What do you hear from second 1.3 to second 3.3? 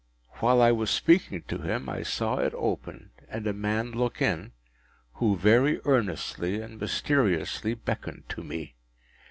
to him, I saw it open,